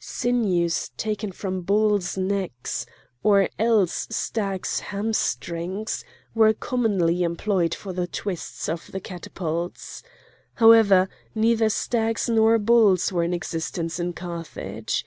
Sinews 0.00 0.90
taken 0.96 1.32
from 1.32 1.62
bulls' 1.62 2.16
necks, 2.16 2.86
or 3.24 3.48
else 3.58 4.06
stags' 4.12 4.78
hamstrings, 4.78 6.04
were 6.36 6.52
commonly 6.52 7.24
employed 7.24 7.74
for 7.74 7.92
the 7.92 8.06
twists 8.06 8.68
of 8.68 8.92
the 8.92 9.00
catapults. 9.00 10.04
However, 10.54 11.08
neither 11.34 11.68
stags 11.68 12.28
nor 12.28 12.60
bulls 12.60 13.10
were 13.12 13.24
in 13.24 13.34
existence 13.34 13.98
in 13.98 14.12
Carthage. 14.12 15.04